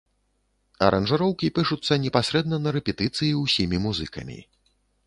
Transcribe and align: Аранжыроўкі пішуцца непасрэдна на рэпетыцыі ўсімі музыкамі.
Аранжыроўкі 0.85 1.51
пішуцца 1.59 1.93
непасрэдна 2.07 2.61
на 2.65 2.69
рэпетыцыі 2.79 3.35
ўсімі 3.45 3.77
музыкамі. 3.87 4.39